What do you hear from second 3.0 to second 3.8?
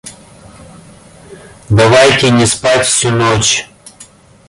ночь!